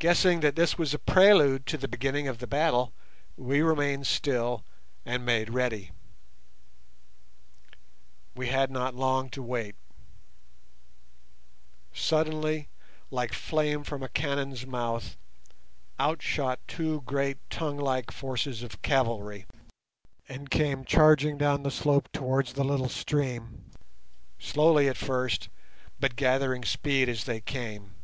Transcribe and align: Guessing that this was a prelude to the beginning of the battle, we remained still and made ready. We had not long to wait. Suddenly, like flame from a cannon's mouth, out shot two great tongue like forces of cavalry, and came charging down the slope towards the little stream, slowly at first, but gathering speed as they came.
Guessing 0.00 0.38
that 0.42 0.54
this 0.54 0.78
was 0.78 0.94
a 0.94 0.98
prelude 1.00 1.66
to 1.66 1.76
the 1.76 1.88
beginning 1.88 2.28
of 2.28 2.38
the 2.38 2.46
battle, 2.46 2.92
we 3.36 3.60
remained 3.60 4.06
still 4.06 4.64
and 5.04 5.26
made 5.26 5.50
ready. 5.50 5.90
We 8.36 8.46
had 8.46 8.70
not 8.70 8.94
long 8.94 9.28
to 9.30 9.42
wait. 9.42 9.74
Suddenly, 11.92 12.68
like 13.10 13.32
flame 13.32 13.82
from 13.82 14.04
a 14.04 14.08
cannon's 14.08 14.64
mouth, 14.64 15.16
out 15.98 16.22
shot 16.22 16.60
two 16.68 17.00
great 17.00 17.38
tongue 17.50 17.76
like 17.78 18.12
forces 18.12 18.62
of 18.62 18.80
cavalry, 18.82 19.46
and 20.28 20.48
came 20.48 20.84
charging 20.84 21.36
down 21.36 21.64
the 21.64 21.72
slope 21.72 22.08
towards 22.12 22.52
the 22.52 22.62
little 22.62 22.88
stream, 22.88 23.64
slowly 24.38 24.86
at 24.88 24.96
first, 24.96 25.48
but 25.98 26.14
gathering 26.14 26.62
speed 26.64 27.08
as 27.08 27.24
they 27.24 27.40
came. 27.40 27.96